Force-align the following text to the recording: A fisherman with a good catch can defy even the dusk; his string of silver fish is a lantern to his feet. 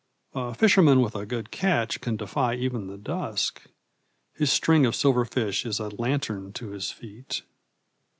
A 0.33 0.55
fisherman 0.55 1.01
with 1.01 1.13
a 1.15 1.27
good 1.27 1.51
catch 1.51 2.01
can 2.01 2.17
defy 2.17 2.55
even 2.55 2.87
the 2.87 2.97
dusk; 2.97 3.67
his 4.33 4.51
string 4.51 4.83
of 4.87 4.95
silver 4.95 5.25
fish 5.25 5.63
is 5.63 5.77
a 5.79 5.89
lantern 5.89 6.53
to 6.53 6.71
his 6.71 6.89
feet. 6.89 7.43